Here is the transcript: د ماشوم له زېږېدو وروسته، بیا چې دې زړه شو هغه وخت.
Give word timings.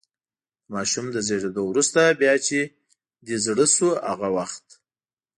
د 0.65 0.67
ماشوم 0.73 1.05
له 1.15 1.19
زېږېدو 1.27 1.61
وروسته، 1.67 2.01
بیا 2.21 2.33
چې 2.47 2.59
دې 3.25 3.35
زړه 3.45 3.65
شو 3.75 3.89
هغه 4.09 4.27
وخت. 4.37 4.65